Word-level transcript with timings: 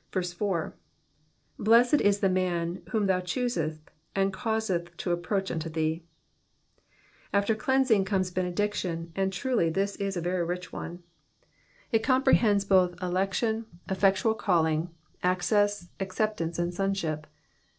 "4. 0.10 0.74
^^BleMted 1.58 2.02
u 2.02 2.12
the 2.14 2.30
man 2.30 2.80
whom 2.92 3.04
thou 3.04 3.20
choottest^ 3.20 3.78
and 4.16 4.32
causeft 4.32 4.96
to 4.96 5.10
approach 5.12 5.50
unto 5.50 5.68
thee.'''* 5.68 6.02
After 7.30 7.54
cleansing 7.54 8.06
comes 8.06 8.30
benediction, 8.30 9.12
and 9.14 9.30
truly 9.30 9.68
this 9.68 9.96
is 9.96 10.16
a 10.16 10.22
very 10.22 10.46
rich 10.46 10.72
one. 10.72 11.02
It 11.90 12.02
cono 12.02 12.24
prehends 12.24 12.66
both 12.66 12.96
election, 13.02 13.66
effectual 13.86 14.32
calling, 14.34 14.88
access, 15.22 15.90
acceptance, 16.00 16.58
and 16.58 16.72
sonship. 16.72 17.26